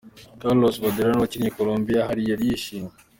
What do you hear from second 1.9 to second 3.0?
aha yari yishimye.